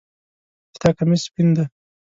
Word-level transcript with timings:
د 0.71 0.73
تا 0.81 0.89
کمیس 0.97 1.21
سپین 1.27 1.49
ده 1.57 1.65